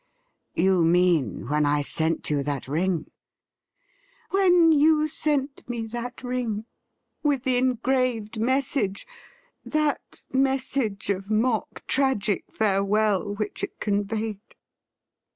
'You 0.55 0.83
mean 0.83 1.45
when 1.47 1.63
I 1.63 1.83
sent 1.83 2.27
you 2.31 2.41
that 2.41 2.67
ring?' 2.67 3.11
When 4.31 4.71
you 4.71 5.07
sent 5.07 5.69
me 5.69 5.85
that 5.85 6.23
ring, 6.23 6.65
with 7.21 7.43
the 7.43 7.57
engraved 7.57 8.39
message— 8.39 9.05
that 9.77 10.23
message 10.33 11.11
of 11.11 11.29
mock 11.29 11.85
tragic 11.85 12.45
farewell 12.51 13.35
which 13.35 13.63
it 13.63 13.79
conveyed.' 13.79 14.39